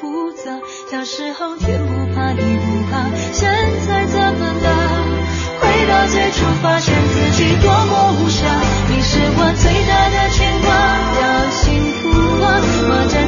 [0.00, 0.58] 复杂。
[0.90, 3.48] 小时候天不怕地不怕，现
[3.86, 4.68] 在怎么了？
[5.60, 8.40] 回到最初，发现自己多么无暇。
[8.88, 10.68] 你是我最大的牵挂，
[11.18, 11.58] 要幸
[11.98, 12.08] 福
[12.42, 12.46] 啊？
[12.90, 13.27] 我站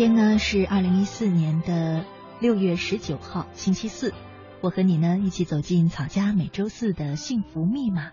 [0.00, 2.06] 天呢是二零一四年的
[2.40, 4.14] 六月十九号，星期四。
[4.62, 8.12] 我和你呢一起走进草家每周四的幸福密码。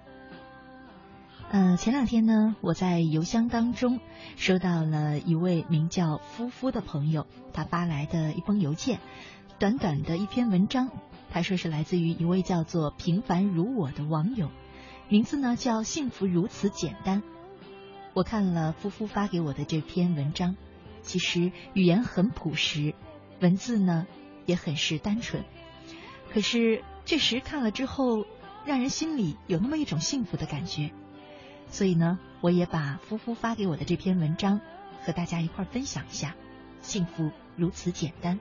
[1.50, 4.02] 呃，前两天呢，我在邮箱当中
[4.36, 9.00] 收到了一位名叫夫夫的朋友他发来的一封邮件，
[9.58, 10.90] 短短的一篇文章。
[11.31, 14.50] 他说是来自于一位叫做平凡如我的网友，
[15.08, 17.24] 名字呢叫幸福如此简单。
[18.14, 20.58] 我看了夫夫发给我的这篇文章。
[21.07, 22.94] 其实语言很朴实，
[23.40, 24.06] 文字呢
[24.45, 25.45] 也很是单纯，
[26.34, 28.25] 可是确实看了之后，
[28.66, 30.91] 让人心里有那么一种幸福的感觉。
[31.69, 34.59] 所以呢，我也把夫夫发给我的这篇文章
[35.03, 36.35] 和大家一块分享一下。
[36.81, 38.38] 幸福如此简单。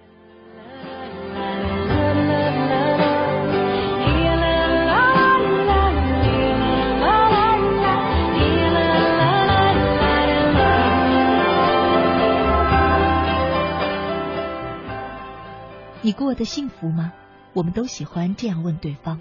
[16.06, 17.12] 你过得幸福吗？
[17.53, 19.21] 我们都喜欢这样问对方。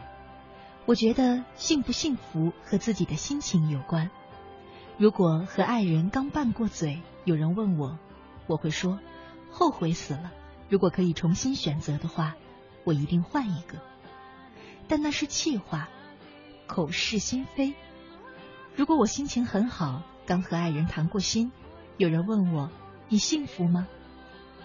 [0.85, 4.11] 我觉得幸不幸福和自己的心情有关。
[4.99, 7.97] 如果和爱人刚拌过嘴，有人问我，
[8.45, 8.99] 我会说
[9.49, 10.31] 后悔死了。
[10.69, 12.35] 如果可以重新选择的话，
[12.83, 13.79] 我一定换一个。
[14.87, 15.89] 但那是气话，
[16.67, 17.73] 口是心非。
[18.75, 21.51] 如果我心情很好，刚和爱人谈过心，
[21.97, 22.69] 有人问我
[23.09, 23.87] 你幸福吗？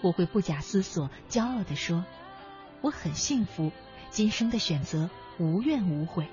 [0.01, 2.05] 我会不假思索、骄傲地说
[2.81, 3.71] ：“我很幸福，
[4.09, 5.09] 今生的选择
[5.39, 6.27] 无怨无悔。”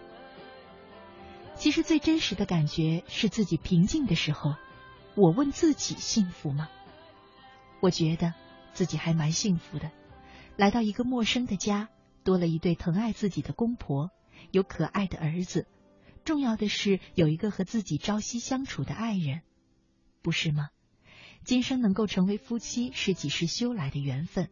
[1.57, 4.55] 其实最真实的感觉是自己平静的时候。
[5.15, 6.69] 我问自己幸福吗？
[7.81, 8.35] 我觉得
[8.73, 9.91] 自己还蛮幸福的。
[10.57, 11.89] 来到一个陌生的家，
[12.23, 14.13] 多了一对疼爱自己的公婆，
[14.53, 15.67] 有可爱的儿子，
[16.25, 19.43] 重要的是有一个和自己朝夕相处的爱人，
[20.23, 20.69] 不是吗？
[21.45, 24.51] 今生能够成为夫妻，是几世修来的缘分，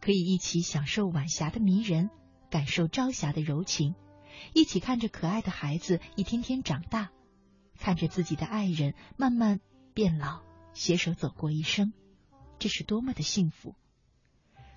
[0.00, 2.10] 可以一起享受晚霞的迷人，
[2.50, 3.94] 感受朝霞的柔情，
[4.54, 7.10] 一起看着可爱的孩子一天天长大，
[7.78, 9.60] 看着自己的爱人慢慢
[9.94, 10.42] 变老，
[10.72, 11.92] 携手走过一生，
[12.58, 13.76] 这是多么的幸福！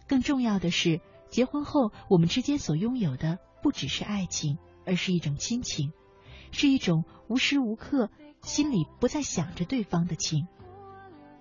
[0.07, 5.91] 更重要的是，结婚后我们之间所拥有的不只是爱情，而是一种亲情，
[6.51, 8.11] 是一种无时无刻
[8.43, 10.47] 心里不再想着对方的情。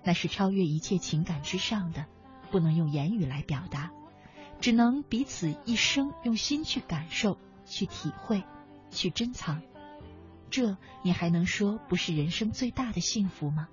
[0.07, 2.05] 那是超越一切情感之上的，
[2.49, 3.91] 不能用言语来表达，
[4.61, 8.41] 只能彼此一生用心去感受、去体会、
[8.89, 9.61] 去珍藏。
[10.49, 13.67] 这你还能说不是人生最大的幸福吗？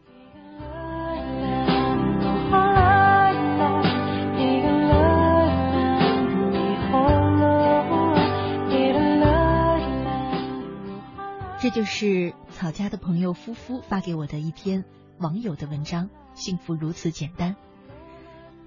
[11.60, 14.84] 这就是草家的朋友夫妇发给我的一篇
[15.19, 16.10] 网友的文章。
[16.34, 17.56] 幸福如此简单，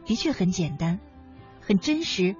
[0.05, 0.99] 的确很简单，
[1.61, 2.35] 很真实，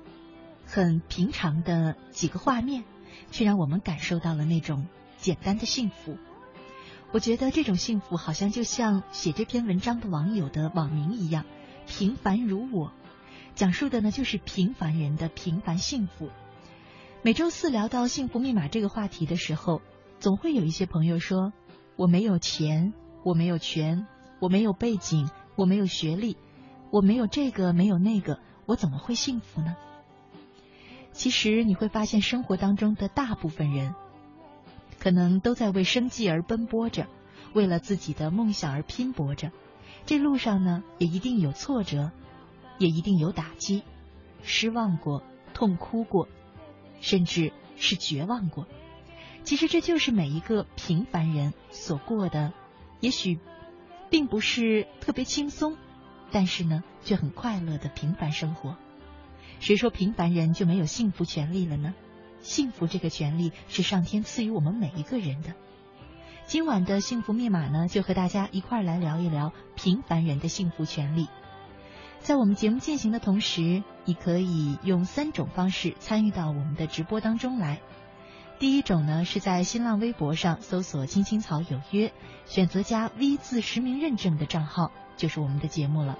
[0.65, 2.83] 很平常的几个画面，
[3.31, 4.87] 却让我们感受到了那种
[5.17, 6.17] 简单的幸福。
[7.11, 11.45] 我觉得这种幸福好像就像写这篇文章的网友的网名一样
[11.87, 12.91] ，“平凡如我”，
[13.55, 16.29] 讲述的呢就是平凡人的平凡幸福。
[17.21, 19.81] 每周四聊到幸福密码这个话题的时候。
[20.19, 21.53] 总会有一些朋友说
[21.95, 22.91] ：“我没有钱，
[23.23, 24.07] 我没有权，
[24.39, 26.37] 我没有背景，我没有学历，
[26.91, 29.75] 我没有这个，没有那个，我怎么会幸福呢？”
[31.13, 33.95] 其实你会发现，生活当中的大部分人，
[34.99, 37.07] 可能都在为生计而奔波着，
[37.53, 39.51] 为了自己的梦想而拼搏着。
[40.05, 42.11] 这路上呢，也一定有挫折，
[42.77, 43.81] 也一定有打击，
[44.43, 45.23] 失望过，
[45.55, 46.29] 痛哭过，
[47.01, 48.67] 甚至是绝望过。
[49.43, 52.53] 其实这就是每一个平凡人所过的，
[52.99, 53.39] 也许
[54.09, 55.77] 并不是特别轻松，
[56.31, 58.77] 但是呢，却很快乐的平凡生活。
[59.59, 61.93] 谁说平凡人就没有幸福权利了呢？
[62.41, 65.53] 幸福这个权利是上天赐予我们每一个人的。
[66.45, 71.27] 今晚的幸福密码呢，就和大家一块儿来聊一聊平凡人的幸福权利。
[72.19, 77.81] 在我们节目进行的同时，你可以用三种方式参与到我们的直播当中来。
[78.59, 82.11] 第一种呢，是在新浪微博上搜索“青青草有约”，
[82.45, 86.17] 选择加 V 字实名认证的账号，就是我们的节目了。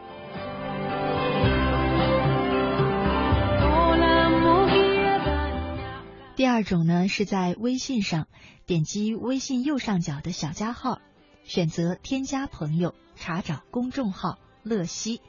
[6.36, 8.28] 第二种呢，是在微信上
[8.68, 11.00] 点击微信右上角的小加号，
[11.44, 15.22] 选择添加朋友，查找公众号“乐西”，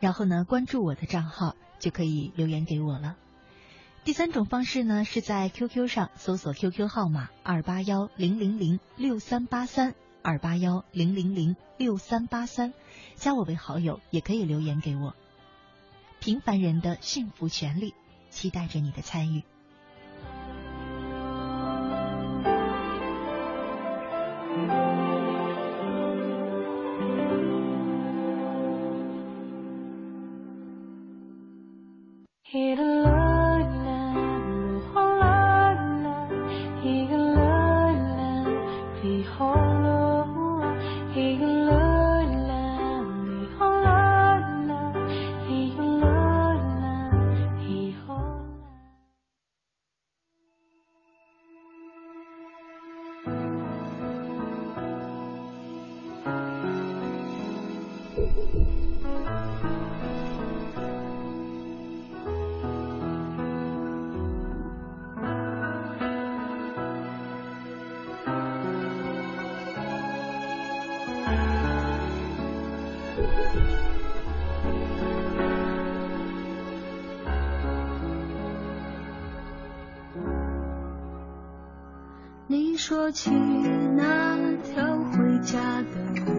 [0.00, 3.14] 然后呢关注我的账号，就可以留言给我了。
[4.08, 12.72] 第三种方式呢，是在 QQ 上搜索 QQ 号码二八幺零零零六三八三二八幺零零零六三八三，
[13.16, 15.14] 加我为好友，也可以留言给我。
[16.20, 17.92] 平凡人的幸福权利，
[18.30, 19.42] 期待着你的参与。
[82.50, 85.86] 你说起那条回家的
[86.24, 86.32] 路，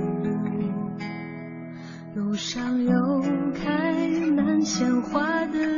[2.16, 3.22] 路上有
[3.54, 5.69] 开满鲜花的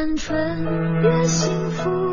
[0.00, 2.09] 单纯越幸福，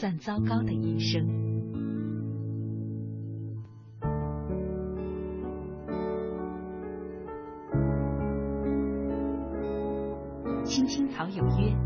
[0.00, 1.28] 算糟糕的一生。
[10.64, 11.76] 青青草有约，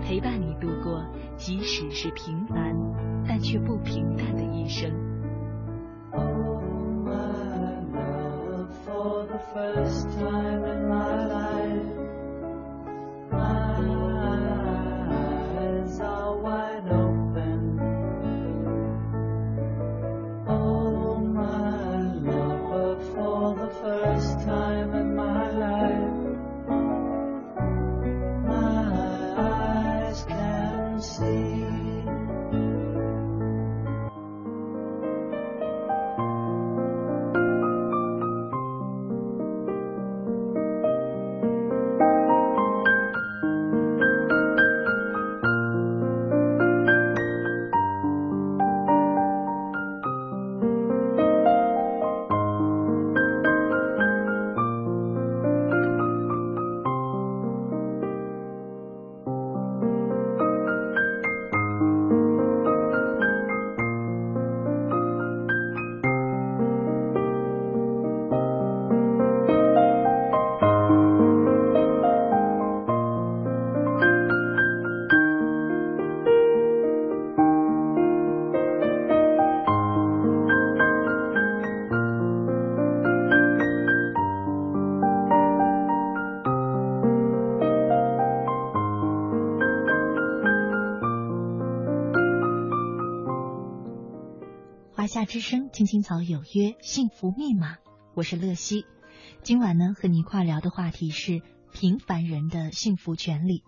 [0.00, 1.04] 陪伴你度过
[1.36, 2.74] 即使是平凡
[3.28, 4.90] 但却不平淡的一生。
[8.86, 10.53] for the first time
[95.24, 97.78] 之声青青草有约幸福密码，
[98.14, 98.84] 我是乐西。
[99.42, 101.40] 今晚呢，和你一块聊的话题是
[101.72, 103.64] 平凡人的幸福权利。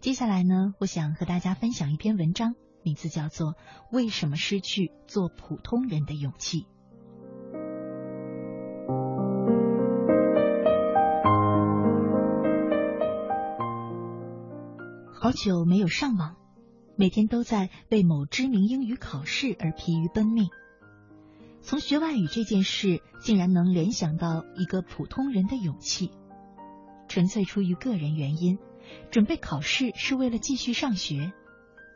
[0.00, 3.52] 接下来呢，我想和大家分享一篇文章，名字叫做
[3.90, 6.62] 《为什么失去做普通人的勇气》。
[15.12, 16.39] 好久没有上网。
[17.00, 20.50] 每天都在为某知名英语考试而疲于奔命。
[21.62, 26.10] 从学外语这件事，竟然能联想到一个普通人的勇气，
[27.08, 28.58] 纯粹出于个人原因。
[29.10, 31.32] 准备考试是为了继续上学，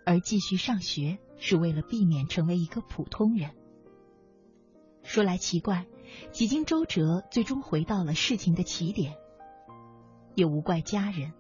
[0.07, 3.51] 而继续上学是为了避免成为一个普通人。
[5.03, 5.85] 说来奇怪，
[6.33, 9.19] 几经周折，最终回到了事情的起点。
[10.35, 11.35] 也无怪家人，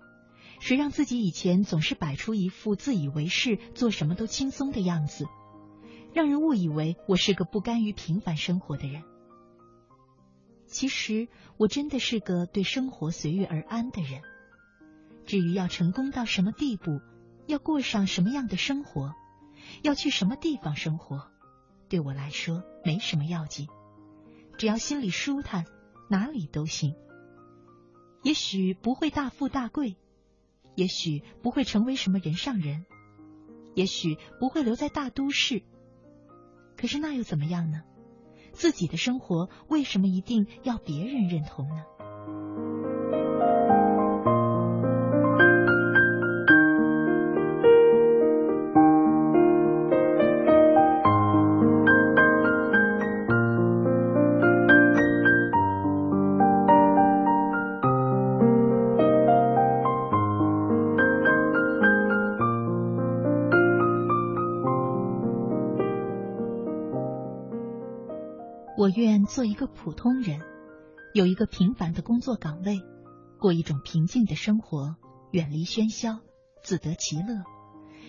[0.64, 5.26] 谁让自己以前总是摆出一副自以为是、做什么都轻松的样子。
[6.14, 9.02] 让人误以为我是个不甘于平凡生活的人，
[10.66, 11.28] 其实
[11.58, 14.22] 我真的是个对生活随遇而安的人。
[15.26, 17.02] 至于要成功到什么地步，
[17.46, 19.12] 要过上什么样的生活，
[19.82, 21.30] 要去什么地方生活，
[21.90, 23.68] 对我来说没什么要紧，
[24.56, 25.66] 只要心里舒坦，
[26.08, 26.94] 哪里都行。
[28.22, 29.98] 也许不会大富大贵，
[30.74, 32.84] 也许不会成为什么人上人，
[33.74, 35.62] 也许不会留在大都市。
[36.76, 37.82] 可是那又怎么样呢？
[38.52, 41.84] 自己的生活为什么一定要别人认同呢？
[68.84, 70.42] 我愿做一个普通人，
[71.14, 72.82] 有一个平凡的工作岗位，
[73.38, 74.96] 过一种平静的生活，
[75.30, 76.20] 远离喧嚣，
[76.62, 77.44] 自得其乐。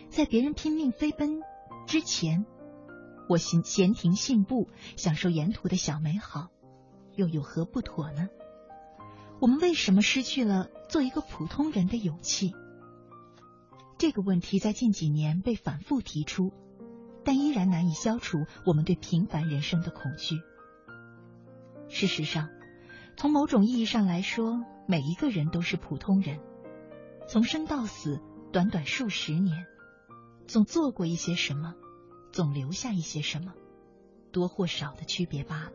[0.09, 1.39] 在别人拼命飞奔
[1.87, 2.45] 之前，
[3.29, 6.49] 我闲闲庭信步，享受沿途的小美好，
[7.15, 8.27] 又有何不妥呢？
[9.39, 12.51] 我们为什么失去了做一个普通人的勇气？
[13.97, 16.51] 这个问题在近几年被反复提出，
[17.23, 20.35] 但依然难以消除我们对平凡人生的恐惧。
[21.87, 22.49] 事实上，
[23.15, 26.39] 从某种意义上来说，每一个人都是普通人。
[27.27, 28.21] 从生到死，
[28.51, 29.65] 短短数十年，
[30.47, 31.73] 总做过一些什么，
[32.31, 33.53] 总留下一些什么，
[34.31, 35.71] 多或少的区别罢了。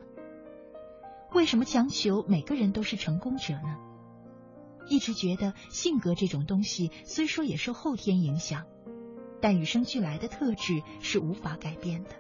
[1.33, 3.77] 为什么强求每个人都是成功者呢？
[4.89, 8.67] 一直觉得性格这种东西，虽说也受后天影响，
[9.41, 12.11] 但与生俱来的特质是无法改变的。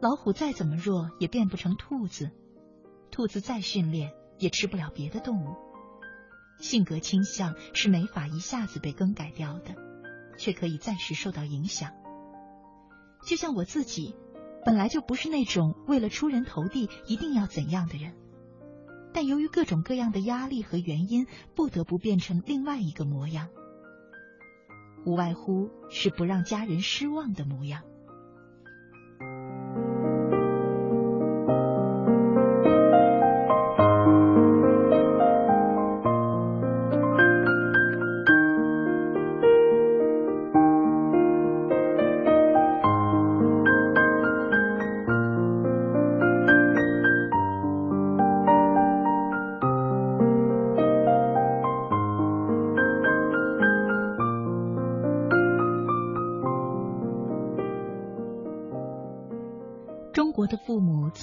[0.00, 2.30] 老虎再怎么弱，也变不成兔子。
[3.14, 5.54] 兔子再训练也吃不了别的动物，
[6.58, 9.76] 性格倾向是没法一下子被更改掉的，
[10.36, 11.92] 却可以暂时受到影响。
[13.24, 14.16] 就像我自己，
[14.66, 18.16] 本来就不是那种为了出人头地一定要怎样的人，
[19.12, 23.48] 但由于各种各样的压力和原因，不得不变成另外一个模样，
[25.06, 27.84] 无外乎是不让家人失望的模样。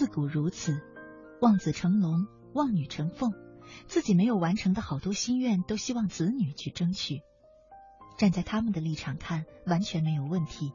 [0.02, 0.82] 自古如此，
[1.42, 3.36] 望子成龙，望女成凤，
[3.86, 7.22] 自己没有完成的好多心愿，都希望子女去争取。
[8.18, 10.74] 站在他们的立场看，完全没有问题。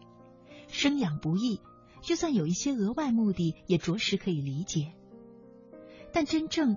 [0.69, 1.61] 生养不易，
[2.03, 4.93] 就算有一些额外目的，也着实可以理解。
[6.13, 6.77] 但真正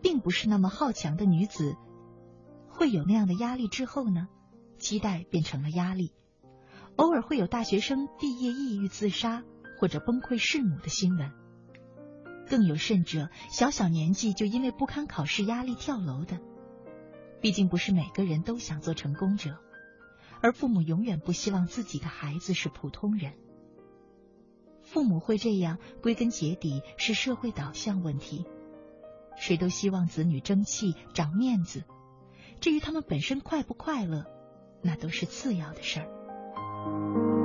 [0.00, 1.74] 并不是那么好强的女子，
[2.68, 4.28] 会有那样的压力之后呢？
[4.78, 6.12] 期待变成了压力，
[6.94, 9.42] 偶尔会有大学生毕业抑郁自杀
[9.80, 11.32] 或者崩溃弑母的新闻。
[12.48, 16.40] 更有甚者，小小年纪就因为不堪考试压力跳楼的。
[17.40, 19.58] 毕竟不是每个人都想做成功者，
[20.40, 23.34] 而父母永远不希望自己的孩子是普通人。
[24.82, 28.44] 父母会这样，归根结底是社会导向问题。
[29.36, 31.84] 谁都希望子女争气、长面子，
[32.60, 34.24] 至于他们本身快不快乐，
[34.82, 37.37] 那都是次要的事儿。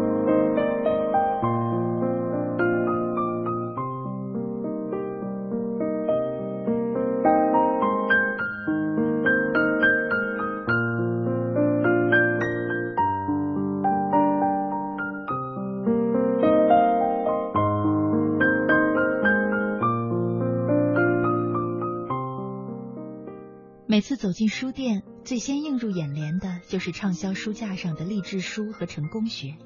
[24.24, 29.58] 走进书店，最先映入眼帘的就是畅销书架上的励志书和成功学。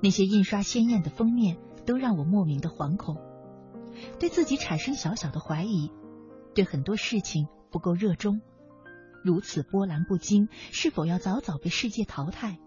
[0.00, 3.16] 那些印刷鲜艳的封面，都让我莫名的惶恐，
[4.20, 5.90] 对自己产生小小的怀疑，
[6.54, 8.40] 对很多事情不够热衷，
[9.24, 12.60] 如此波澜不惊，是否要早早被世界淘汰？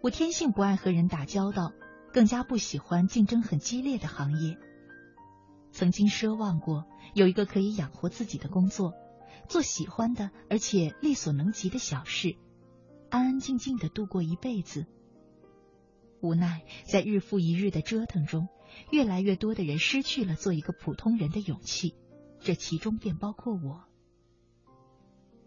[0.00, 1.74] 我天性不爱和人打交道，
[2.10, 4.56] 更加不喜欢竞争很激烈的行业。
[5.72, 8.94] 曾经奢望过有一个可以养活自己的工作，
[9.50, 12.36] 做喜欢的而且力所能及的小事，
[13.10, 14.86] 安安静静的度过一辈子。
[16.20, 18.46] 无奈，在日复一日的折腾中，
[18.92, 21.96] 越来越多的人失去了做一个普通人的勇气，
[22.38, 23.82] 这其中便包括我。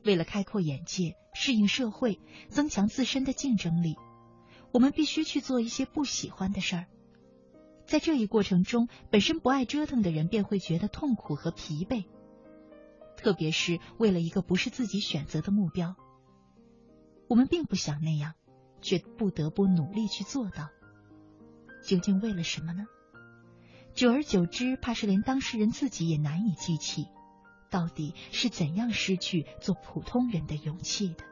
[0.04, 3.96] 为了开阔眼界、适应社会、增强自身的竞争力，
[4.74, 6.88] 我们必须去做一些不喜欢的事儿。
[7.86, 12.04] 在这一过程中，本身不爱折腾的人便会觉得痛苦和疲惫，
[13.16, 15.96] 特别是为了一个不是自己选择的目标，
[17.28, 18.34] 我们并不想那样。
[18.86, 20.68] 却不得不努力去做到，
[21.88, 22.84] 究竟为了什么呢？
[23.94, 27.08] 久而久之，怕是连当事人自己也难以记起，
[27.70, 31.24] 到底是怎样失去做普通人的勇气的。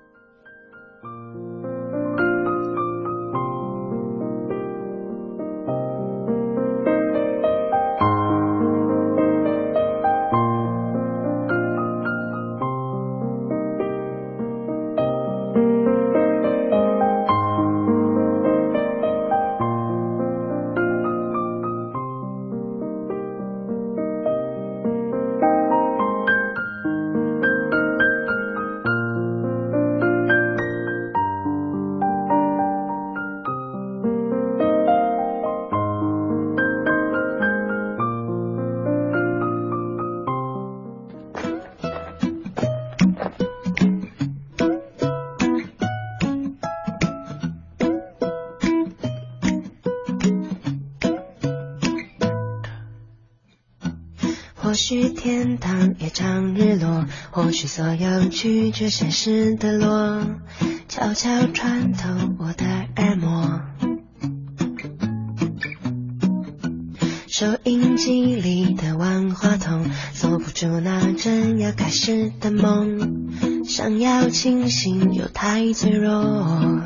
[57.61, 60.25] 是所有拒绝现实的落，
[60.87, 63.61] 悄悄穿透我的耳膜。
[67.27, 73.29] 收音机里的万花筒，锁不住那正要开始的梦。
[73.63, 76.81] 想要清醒又太脆弱，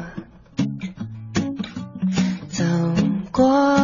[2.50, 2.66] 走
[3.32, 3.75] 过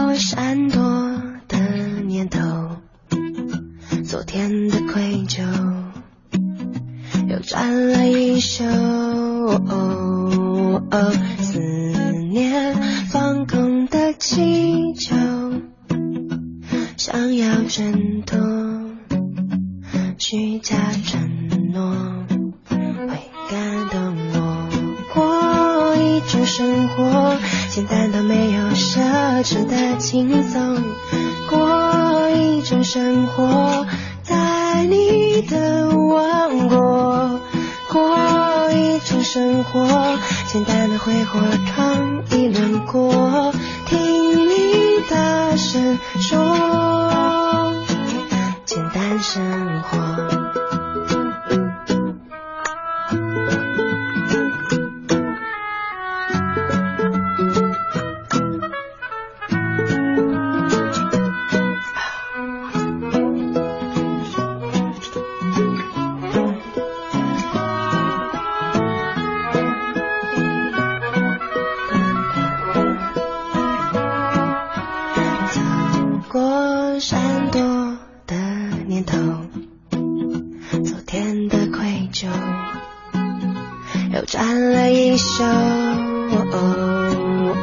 [85.44, 86.58] 我偶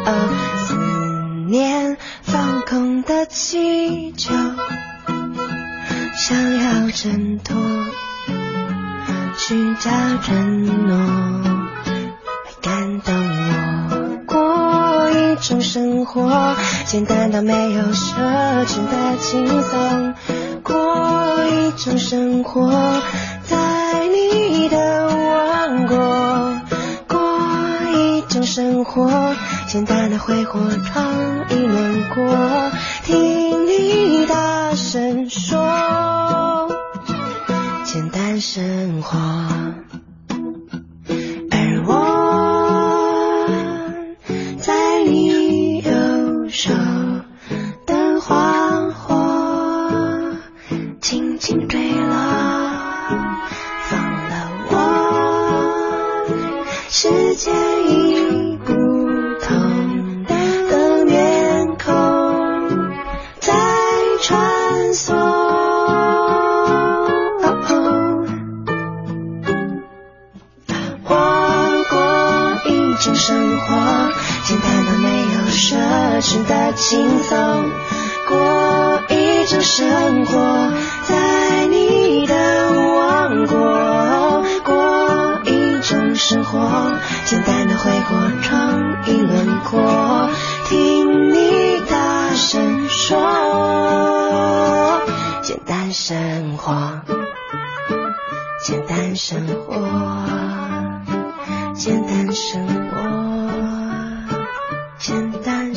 [0.05, 0.11] 尔
[0.67, 0.75] 思
[1.49, 4.35] 念放空的气球，
[6.17, 7.57] 想要挣脱，
[9.37, 9.91] 寻找
[10.23, 10.97] 承诺，
[12.45, 13.15] 会感动。
[13.91, 13.95] 我
[14.27, 18.15] 过一种生活，简单到没有奢
[18.67, 20.15] 侈的轻松，
[20.63, 22.73] 过一种生活。
[28.99, 29.35] 我，
[29.69, 32.71] 简单的挥霍闯一轮廓，
[33.05, 36.69] 听你大声说，
[37.85, 39.58] 简单生活。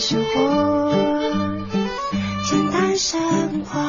[0.02, 0.92] 生活，
[2.50, 3.22] 简单生
[3.66, 3.80] 活，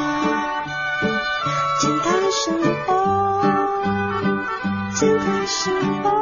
[1.80, 3.42] 简单生活，
[4.94, 6.21] 简单生活。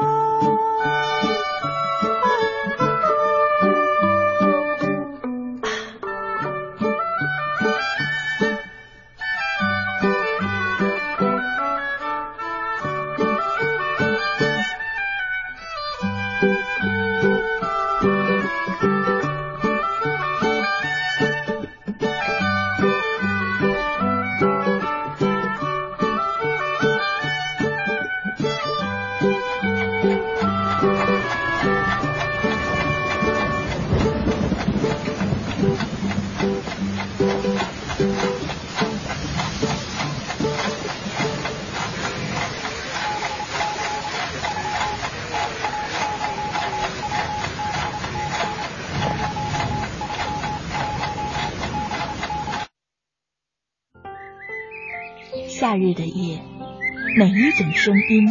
[57.83, 58.29] 声音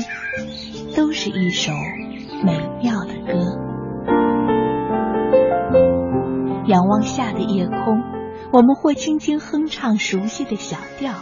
[0.96, 1.72] 都是一首
[2.44, 3.34] 美妙的歌。
[6.68, 8.00] 仰望下的夜空，
[8.54, 11.16] 我们会轻轻哼唱熟悉的小调，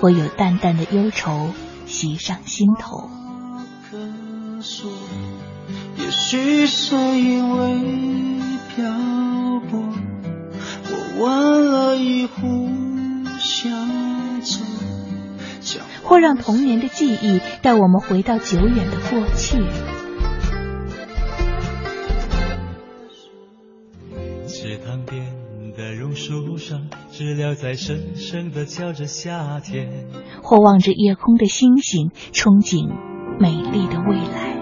[0.00, 1.50] 会有淡淡的忧愁
[1.84, 3.10] 袭上心头。
[5.98, 8.07] 也许是因为
[16.02, 19.58] 或让童年的记忆带我们回到久远的过去。
[24.46, 25.26] 池塘边
[25.76, 30.06] 的榕树上，知了在深深的叫着夏天。
[30.42, 32.88] 或望着夜空的星星，憧憬
[33.38, 34.56] 美丽的未来。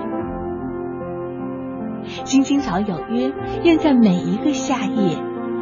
[2.24, 3.32] 青青草有约，
[3.64, 5.16] 愿在每一个夏夜，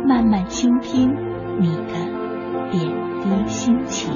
[0.07, 1.11] 慢慢倾听
[1.60, 1.92] 你的
[2.72, 2.82] 点
[3.22, 4.12] 滴心情。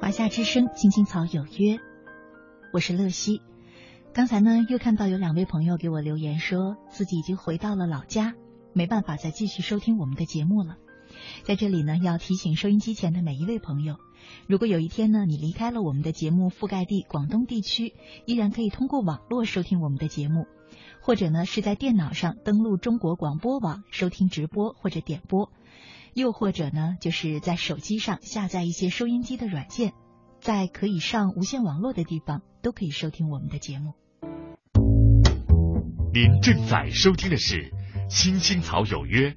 [0.00, 1.78] 华夏之声，青青草有约，
[2.72, 3.42] 我是乐西。
[4.14, 8.34] 刚才呢，又看到有两位朋友给我留言，说自己已经回到了老家。
[8.74, 10.76] 没办法再继续收听我们的节目了，
[11.42, 13.96] 在这里呢，要提醒收音机前的每一位朋友，
[14.46, 17.94] 如果有一天呢，你离开了我们的节目覆盖地广东地区，
[18.26, 20.46] 依然可以通过网络收听我们的节目，
[21.00, 25.50] 或者呢是在电脑上登录中国广播网收听直播或者点播，
[26.14, 29.92] 又或者呢就是在手机上下载一些收音机的软件，
[30.40, 33.94] 在可以上无线网络的地方都可以收听我们的节目。
[36.12, 37.72] 您正在收听的是。
[38.10, 39.36] 青青草有约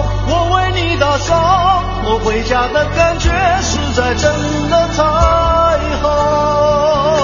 [0.33, 3.29] 我为你打扫，我回家的感觉
[3.61, 4.31] 实在真
[4.69, 5.03] 的太
[6.01, 7.20] 好。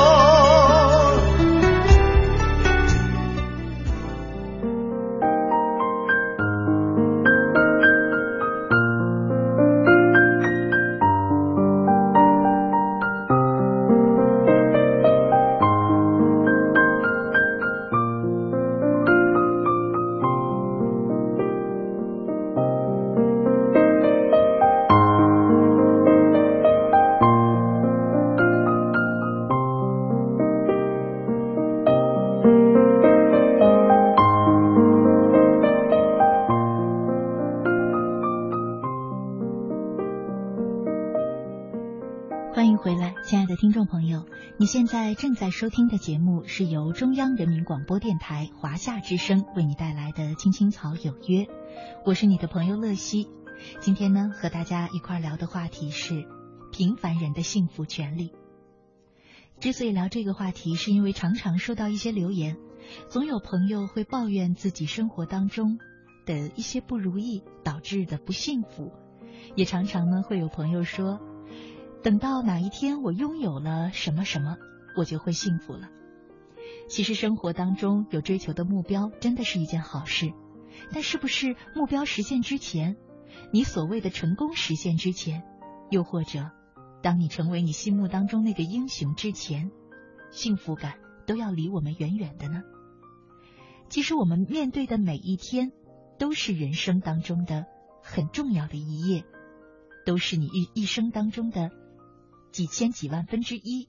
[45.07, 51.45] 在正在收听的节目是由中央人民广播电台华夏之声为你带来的《青青草有约》，
[52.03, 53.29] 我是你的朋友乐西。
[53.79, 56.27] 今天呢，和大家一块聊的话题是
[56.73, 58.33] 平凡人的幸福权利。
[59.61, 62.57] 之所以聊这个话题，是因为常常收到一些留言，
[63.07, 65.79] 总有朋友会抱怨自己生活当中
[66.25, 68.91] 的一些不如意导致的不幸福，
[69.55, 71.21] 也常常呢会有朋友说。
[72.03, 74.57] 等到哪一天我拥有了什么什么，
[74.97, 75.89] 我就会幸福了。
[76.89, 80.33] 其实生活当中有追求的目标，真的是一件好事。
[80.91, 82.97] 但是不是目标实现之前，
[83.53, 85.43] 你所谓的成功实现之前，
[85.89, 86.51] 又或者
[87.01, 89.71] 当你成为你心目当中那个英雄之前，
[90.31, 92.63] 幸福感都要离我们远远的呢？
[93.89, 95.71] 其实我们面对的每一天，
[96.19, 97.65] 都是人生当中的
[98.01, 99.23] 很重要的一页，
[100.05, 101.71] 都是你一一生当中的。
[102.51, 103.87] 几千几万分之一，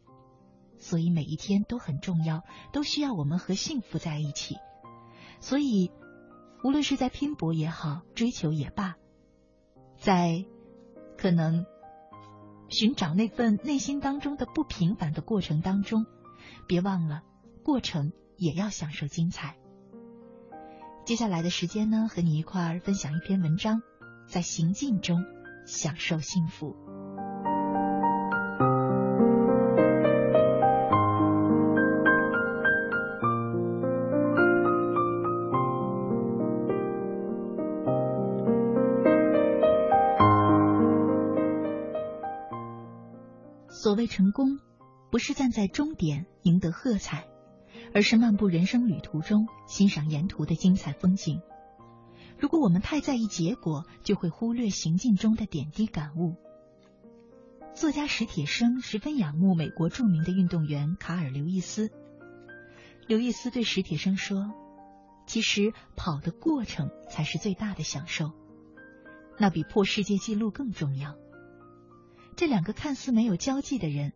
[0.78, 4.56] 所以每一天都很重要，都需要我们和幸福在一起。
[5.40, 5.90] 所以，
[6.64, 8.96] 无论是在拼搏也好，追求也罢，
[9.96, 10.44] 在
[11.16, 11.64] 可能
[12.68, 16.06] 寻找那份内心当中的不平凡的过程当中，
[16.66, 17.22] 别忘了
[17.64, 19.56] 过程也要享受精彩。
[21.04, 23.80] 接下来的时间呢，和你一块儿分享一篇文章，
[24.26, 25.24] 在行进中
[25.66, 26.87] 享受幸福。
[44.08, 44.58] 成功，
[45.12, 47.28] 不是站在终点赢得喝彩，
[47.94, 51.40] 而是漫步人生旅途中欣赏沿途的精彩风景。
[52.36, 56.36] 如果我们太在意结果，就会忽略行进中的点滴感悟。
[57.74, 61.90] 作家史铁生十分仰慕美国著名的运动员卡尔·刘易斯。
[63.06, 64.52] 刘易斯对史铁生说
[65.26, 68.32] ：“其实跑的过程才是最大的享受，
[69.38, 71.14] 那比破世界纪录更重要。”
[72.38, 74.12] 这两个看似没有交际的人，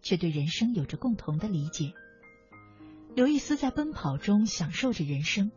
[0.00, 1.92] 却对人生有着共同的理解。
[3.14, 5.52] 刘易斯在奔跑中享受着人生，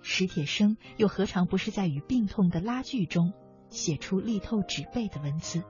[0.00, 3.32] 史铁生又何尝不是在与病痛的拉锯中
[3.70, 5.64] 写出力透纸背的文字？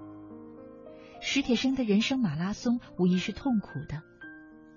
[1.23, 4.03] 史铁生的人生马拉松无疑是痛苦的，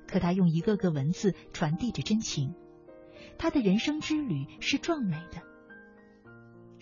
[0.07, 2.55] 可他用一个个文字传递着真情。
[3.37, 5.41] 他的人生之旅是壮美的。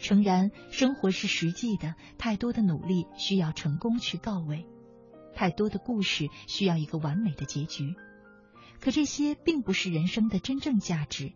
[0.02, 4.66] 诚然，生活是实际的，太多的努力需要成功去告慰，
[5.36, 7.96] 太多的故事需要一个完美的结局。
[8.80, 11.34] 可这些并不是人生的真正价值。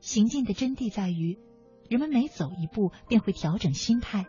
[0.00, 1.38] 行进的真谛在于，
[1.90, 4.26] 人们每走一步便会调整心态，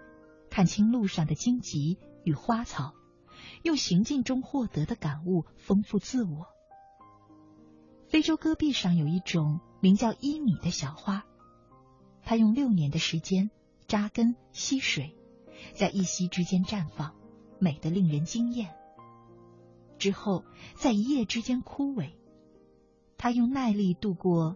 [0.50, 2.94] 看清路上的荆棘与花草，
[3.64, 6.48] 用行进中获得的感悟丰富自我。
[8.10, 11.24] 非洲戈壁上有一种名叫伊米的小花。
[12.30, 13.50] 它用六年的时间
[13.88, 15.16] 扎根吸水，
[15.74, 17.16] 在一夕之间绽放，
[17.58, 18.70] 美得令人惊艳。
[19.98, 22.12] 之后在一夜之间枯萎。
[23.18, 24.56] 它用耐力度过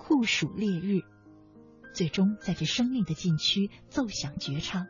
[0.00, 1.02] 酷暑烈日，
[1.94, 4.88] 最终在这生命的禁区奏响绝唱。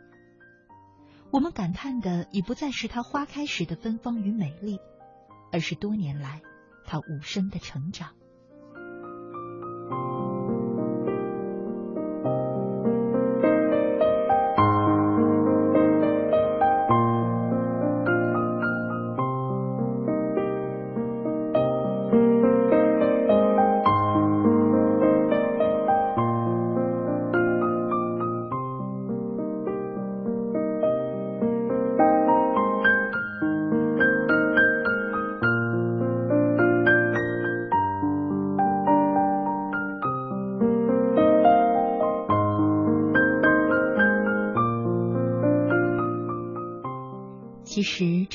[1.31, 4.79] 我们感叹的已不再是它花开时的芬芳与美丽，
[5.53, 6.41] 而是多年来
[6.87, 8.14] 它无声的成长。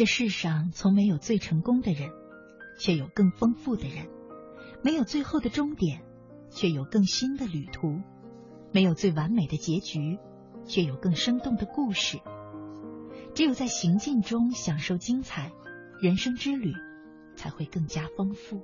[0.01, 2.09] 这世上从没有最成功的人，
[2.79, 4.07] 却有更丰富的人；
[4.83, 6.01] 没有最后的终点，
[6.49, 8.01] 却有更新的旅途；
[8.73, 10.17] 没有最完美的结局，
[10.65, 12.17] 却有更生动的故事。
[13.35, 15.51] 只有在行进中享受精彩，
[16.01, 16.73] 人生之旅
[17.35, 18.63] 才会更加丰富。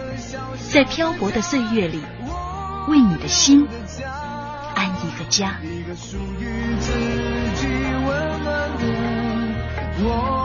[0.69, 2.01] 在漂泊的岁月里，
[2.87, 3.67] 为你的心
[4.75, 5.59] 安一个家。
[5.63, 6.91] 一个属于自
[7.55, 10.40] 己温暖的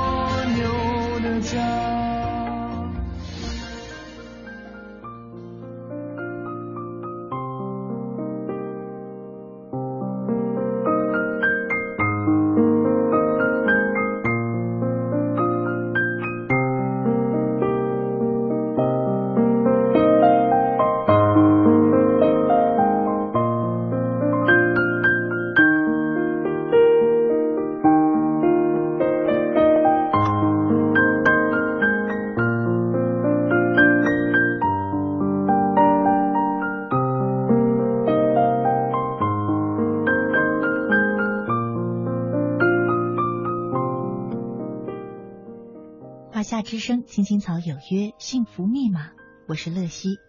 [46.87, 49.11] 生《青青草有约》幸福密码，
[49.49, 50.21] 我是乐西。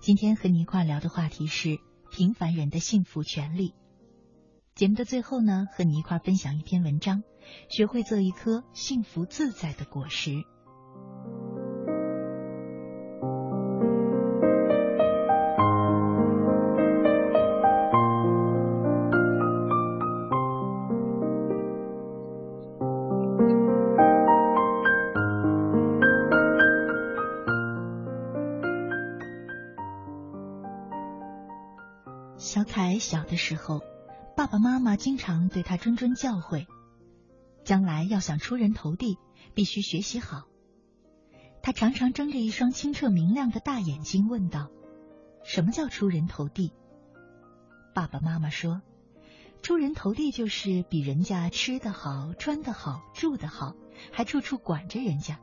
[0.00, 1.78] 今天和你一块聊的话题是
[2.10, 3.74] 平凡人的幸福权利。
[4.74, 7.22] 节目的最后呢，和你一块分享一篇文章，
[7.68, 10.42] 学会做一颗幸福自在的果实。
[33.00, 33.82] 小的时候，
[34.36, 36.66] 爸爸妈妈经常对他谆谆教诲，
[37.64, 39.18] 将来要想出人头地，
[39.54, 40.44] 必须学习好。
[41.62, 44.70] 他常常睁着一双清澈明亮的大眼睛问道
[45.44, 46.72] ：“什么叫出人头地？”
[47.92, 48.80] 爸爸妈妈说
[49.60, 53.74] ：“出人头地就是比人家吃得好、穿得好、住得好，
[54.12, 55.40] 还处处管着人家，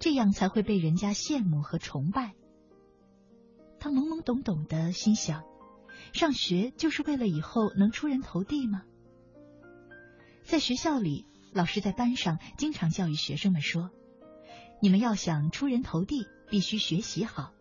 [0.00, 2.34] 这样才会被人家羡慕和崇拜。”
[3.80, 5.44] 他懵懵懂懂的心想。
[6.12, 8.82] 上学就是为了以后能出人头地吗？
[10.44, 13.90] 在学校里，老师在班上经常教育学生们说
[14.80, 17.52] ：“你们要想出人头地，必须学习好。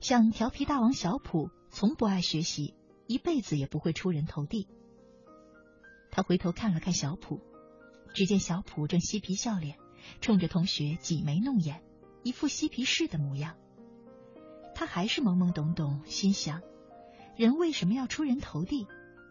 [0.00, 2.74] 像调皮大王小普，从不爱学习，
[3.06, 4.68] 一辈子也不会出人头地。”
[6.10, 7.40] 他回头看了看小普，
[8.14, 9.76] 只见小普正嬉皮笑脸，
[10.20, 11.82] 冲着同学挤眉弄眼，
[12.22, 13.56] 一副嬉皮士的模样。
[14.74, 16.62] 他还是懵懵懂懂，心想。
[17.36, 18.86] 人为什么要出人头地？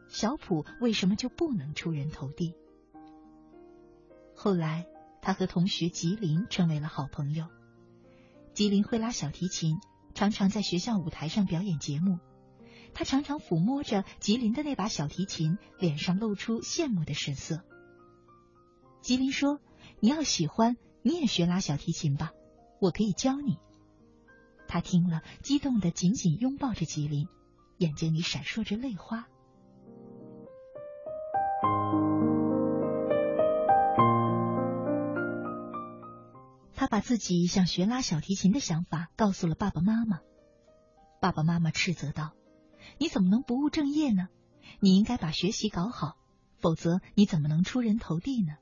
[0.08, 2.56] 小普为什么就不能出人头地？
[4.36, 4.88] 后来，
[5.22, 7.45] 他和同学吉林成为了好朋友。
[8.54, 9.78] 吉林会拉小提琴，
[10.16, 12.20] 常常在学校舞台上表演节目。
[12.93, 17.64] 他常常抚摸着吉林的那把小提琴，脸上露出羡慕的神色。
[19.02, 19.60] 吉林说
[20.02, 22.32] ：“你要喜欢，你也学拉小提琴吧，
[22.82, 23.60] 我可以教你。”
[24.68, 27.28] 他听了，激动的紧紧拥抱着吉林。
[27.80, 29.28] 眼睛里闪烁着泪花。
[36.76, 40.20] 他把自己想学拉小提琴的想法告诉了爸爸妈妈。
[41.22, 42.34] 爸爸妈妈斥责道
[43.00, 44.28] ：“你怎么能不务正业呢？
[44.82, 46.18] 你应该把学习搞好，
[46.58, 48.58] 否则你怎么能出人头地呢？”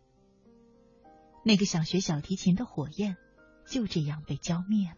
[1.44, 3.18] 那个想学小提琴的火焰
[3.68, 4.98] 就这样被浇灭了。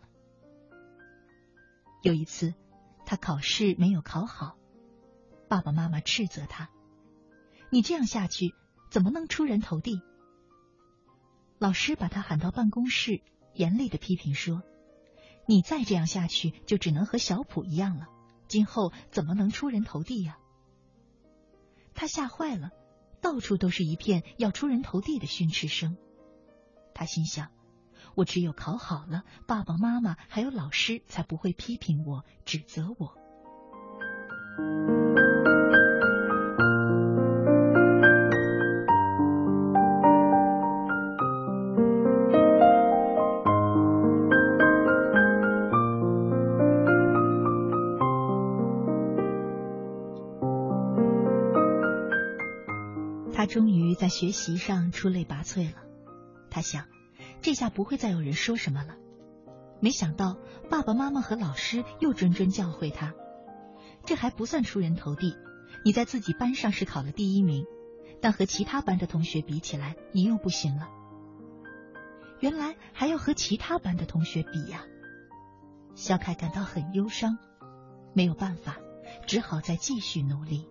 [2.03, 2.53] 有一次。
[3.09, 4.55] 他考试没有考好，
[5.47, 6.69] 爸爸妈妈斥责他
[7.71, 8.53] ：“你这样下去
[8.91, 9.99] 怎么能出人头地？”
[11.57, 13.23] 老师把他喊到办公室，
[13.55, 14.61] 严厉的批评说
[15.49, 18.09] ：“你再这样下去，就只能和小普一样了，
[18.47, 20.37] 今后怎么能出人头地呀？”
[21.95, 22.69] 他吓坏了，
[23.21, 25.97] 到处都是一片要出人头地的训斥声。
[26.93, 27.49] 他心想
[28.19, 33.15] ：“我只有考好了，爸爸妈妈还有老师才不会批评我、指责我。”
[53.33, 55.77] 他终于在学习上出类拔萃了。
[56.51, 56.83] 他想，
[57.41, 58.95] 这下不会再有人说什么了。
[59.79, 60.37] 没想到
[60.69, 63.13] 爸爸妈妈和老师又谆谆教诲他
[64.05, 65.37] ：“这还不算出人头地，
[65.85, 67.65] 你在自己班上是考了第一名，
[68.21, 70.89] 但和其他班的同学比起来，你又不行了。”
[72.41, 74.85] 原来还要和其他班的同学比呀！
[75.95, 77.37] 小凯感到很忧伤，
[78.13, 78.77] 没有办法，
[79.27, 80.67] 只好再继续努力。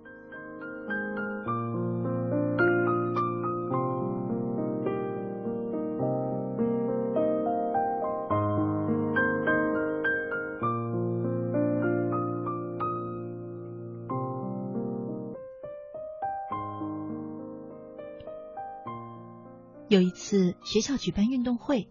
[20.68, 21.88] 学校举办运动会，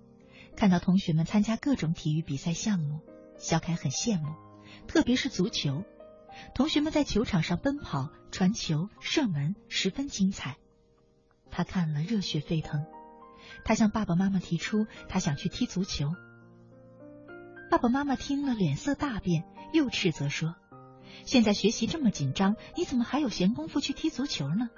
[0.55, 2.99] 看到同学们参加各种体育比赛项目，
[3.35, 4.35] 小凯很羡慕，
[4.87, 5.83] 特别是足球。
[6.53, 10.57] 同学们在球场上奔跑、传球、射门，十分精彩。
[11.49, 12.85] 他看了热血沸腾，
[13.65, 16.13] 他向爸爸妈妈提出他想去踢足球。
[17.71, 20.53] 爸爸妈妈听了脸色大变，又斥责说
[21.25, 24.69] ：“现在学习这么紧张，你怎么还有闲工夫去踢足球呢？”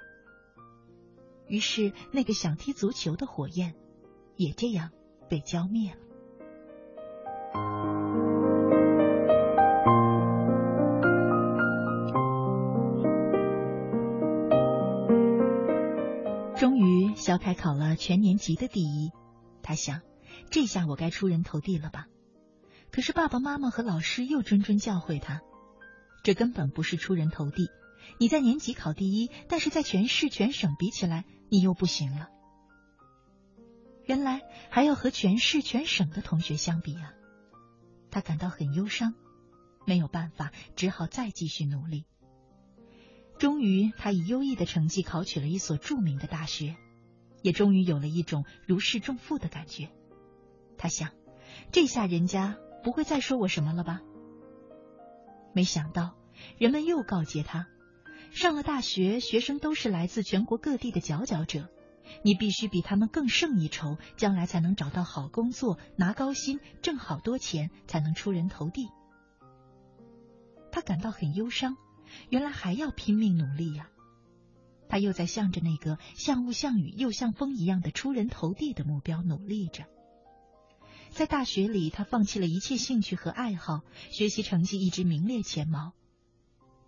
[1.46, 3.74] 于是，那个想踢足球的火焰
[4.40, 4.90] 也这样
[5.28, 5.98] 被浇灭了。
[16.56, 19.10] 终于，小凯考了全年级的第一。
[19.62, 20.00] 他想，
[20.48, 22.06] 这下我该出人头地了吧？
[22.90, 25.42] 可是爸爸妈妈和老师又谆谆教诲他，
[26.24, 27.68] 这根本不是出人头地。
[28.18, 32.30] 你在年级考第一，但是在全市全省比起来，你又不行了。
[34.10, 37.14] 原来还要和全市全省的同学相比啊！
[38.10, 39.14] 他感到很忧伤，
[39.86, 42.06] 没有办法，只好再继续努力。
[43.38, 46.74] 终于，他以优异的成绩考取了一所著名的大学，
[47.42, 49.92] 也终于有了一种如释重负的感觉。
[50.76, 51.10] 他想，
[51.70, 54.00] 这下人家不会再说我什么了吧？
[55.54, 56.16] 没想到，
[56.58, 57.68] 人们又告诫他。
[58.32, 61.68] 上了大学，学生都是来自全国各地的佼佼者，
[62.22, 68.88] 你必须比他们更胜一筹，将来才能找到好工作，拿高薪，挣好多钱，才能出人头地。
[70.72, 71.76] 他感到很忧伤，
[72.28, 73.88] 原来还要拼命努力呀！
[74.88, 79.84] 他又在向着那个像雾像雨又像风一样的出人头地的目标努力着。
[81.10, 85.92] 在大学里，他放弃了一切兴趣和爱好，学习成绩一直名列前茅。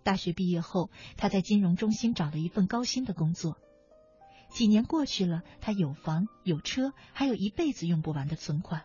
[0.03, 3.57] 大学毕业后，他在金融中心找了一份高薪的工作。
[4.53, 8.83] 几年过去了，他有房有车，还有一辈子用不完的存款。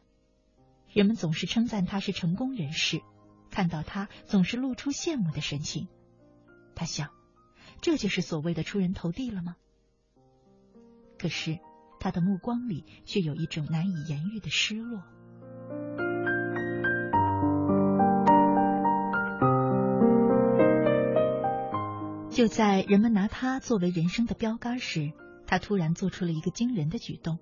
[0.91, 3.03] 人们总是称赞他是成功人士，
[3.51, 5.87] 看到他总是露出羡慕的神情。
[6.75, 7.11] 他想，
[7.83, 9.57] 这就是所谓的出人头地了吗？
[11.19, 11.59] 可是，
[12.01, 15.03] 他的目光里却有一种难以言喻的失落。
[22.31, 25.12] 就在人们拿他作为人生的标杆时，
[25.49, 27.40] 他突然做出了一个惊人的举动。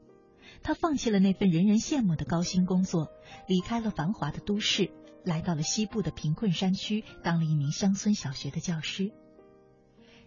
[0.62, 3.10] 他放弃了那份人人羡慕的高薪工作，
[3.48, 4.90] 离开了繁华的都市，
[5.24, 9.12] 来到了西部的贫困山区，当了一名乡村小学的教师。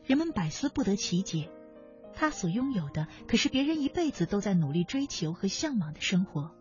[0.05, 1.49] 人们百思不得其解，
[2.13, 6.53] 他所拥有的可是别人一辈子都在努力追求和向往的生活。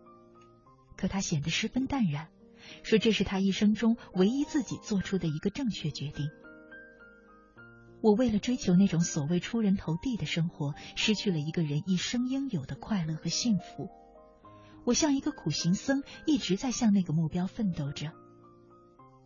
[0.95, 2.29] 可他显得十分淡然，
[2.83, 6.29] 说这是他一生中唯一自己做出的一个正确决定。
[8.01, 13.89] 我为了追求那种所谓出人头地的生活，失去了一个人一生应有的快乐和幸福。
[14.85, 18.13] 我像一个苦行僧，一直在向那个目标奋斗着。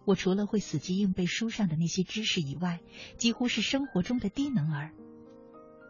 [0.05, 2.81] 我除了会死记硬背书上的那些知识以外，
[3.17, 4.91] 几乎是生活中的低能儿。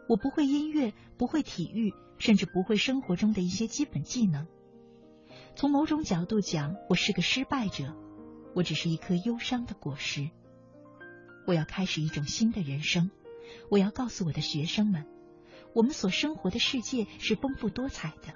[0.08, 4.46] 我不会音乐，不会体育，甚至不会生活中的一些基本技能。
[5.56, 7.96] 从某种角度讲，我是个失败者。
[8.54, 10.30] 我只是一颗忧伤的果实。
[11.46, 13.10] 我要开始一种新的人生，
[13.70, 15.06] 我要告诉我的学生们，
[15.74, 18.34] 我们所生活的世界是丰富多彩的，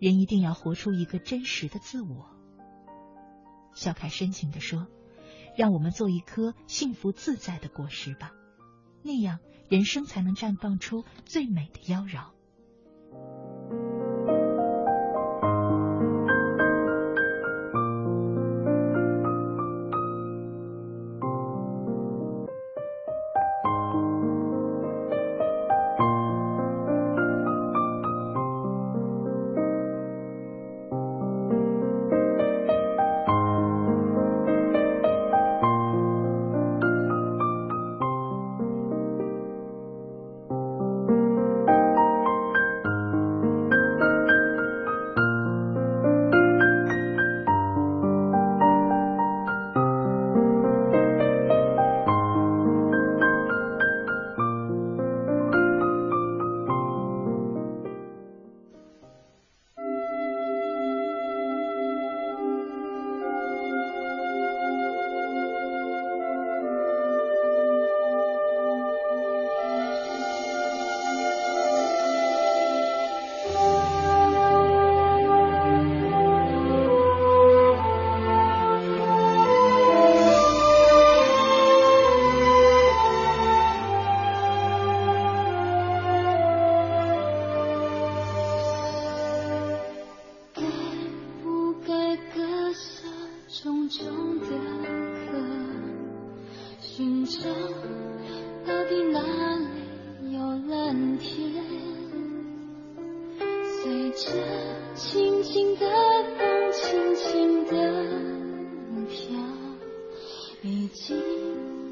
[0.00, 2.28] 人一定要活出一个真实的自我。
[3.74, 4.86] 小凯深情地说
[5.56, 8.32] ：“让我们做一颗幸福自在的果实吧，
[9.02, 9.38] 那样
[9.68, 12.31] 人生才能绽放出最美的妖娆。”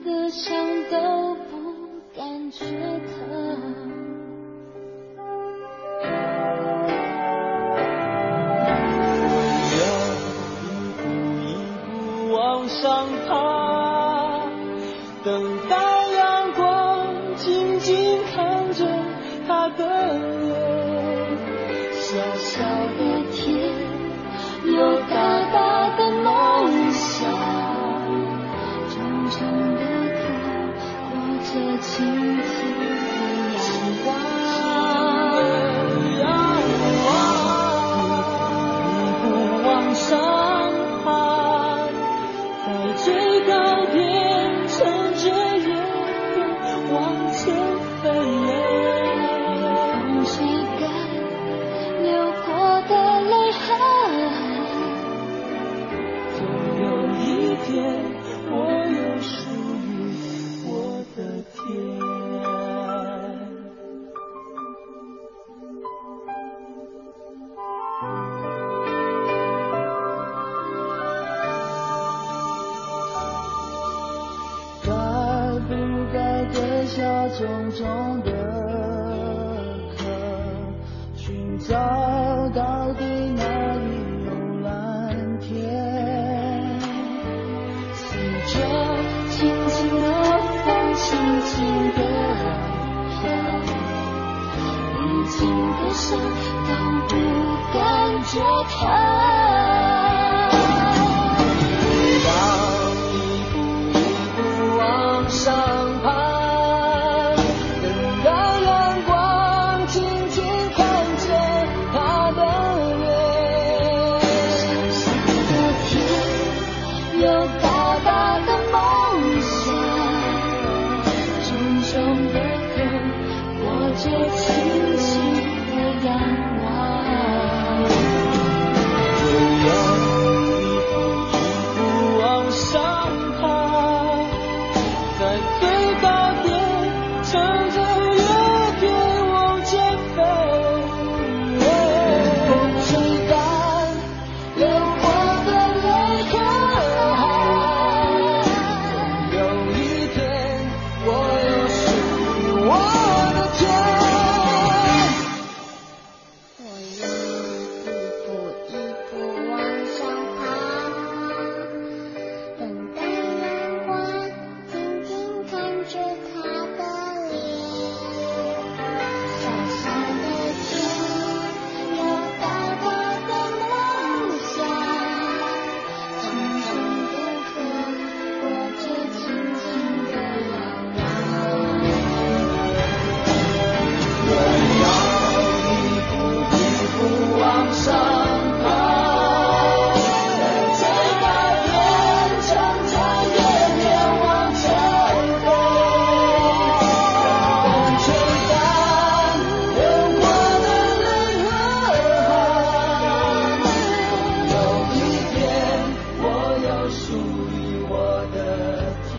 [0.05, 4.00] 的伤都不感觉疼。